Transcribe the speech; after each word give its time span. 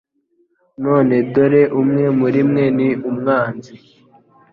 None 0.83 1.15
dore 1.33 1.61
umwe 1.81 2.05
muri 2.19 2.39
mwe 2.49 2.65
ni 2.77 2.89
umwanzi."" 3.09 3.73